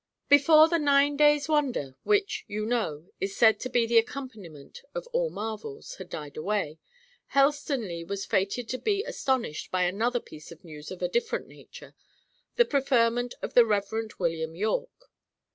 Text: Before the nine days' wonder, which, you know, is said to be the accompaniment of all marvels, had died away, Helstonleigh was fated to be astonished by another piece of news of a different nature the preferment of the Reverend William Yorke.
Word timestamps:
Before 0.29 0.67
the 0.67 0.79
nine 0.79 1.15
days' 1.15 1.47
wonder, 1.47 1.95
which, 2.01 2.43
you 2.47 2.65
know, 2.65 3.11
is 3.19 3.35
said 3.37 3.59
to 3.59 3.69
be 3.69 3.85
the 3.85 3.99
accompaniment 3.99 4.81
of 4.95 5.05
all 5.13 5.29
marvels, 5.29 5.97
had 5.97 6.09
died 6.09 6.35
away, 6.37 6.79
Helstonleigh 7.35 8.07
was 8.07 8.25
fated 8.25 8.67
to 8.69 8.79
be 8.79 9.03
astonished 9.03 9.69
by 9.71 9.83
another 9.83 10.19
piece 10.19 10.51
of 10.51 10.63
news 10.65 10.89
of 10.89 11.03
a 11.03 11.07
different 11.07 11.47
nature 11.47 11.93
the 12.55 12.65
preferment 12.65 13.35
of 13.43 13.53
the 13.53 13.63
Reverend 13.63 14.13
William 14.17 14.55
Yorke. 14.55 15.11